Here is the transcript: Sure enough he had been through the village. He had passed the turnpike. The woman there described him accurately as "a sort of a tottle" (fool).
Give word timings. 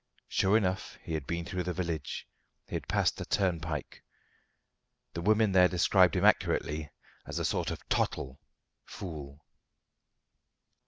Sure 0.27 0.57
enough 0.57 0.97
he 1.03 1.13
had 1.13 1.27
been 1.27 1.45
through 1.45 1.61
the 1.61 1.73
village. 1.73 2.27
He 2.65 2.73
had 2.75 2.87
passed 2.87 3.17
the 3.17 3.25
turnpike. 3.25 4.01
The 5.13 5.21
woman 5.21 5.51
there 5.51 5.67
described 5.67 6.15
him 6.15 6.25
accurately 6.25 6.89
as 7.27 7.37
"a 7.37 7.45
sort 7.45 7.69
of 7.69 7.81
a 7.81 7.85
tottle" 7.93 8.39
(fool). 8.83 9.45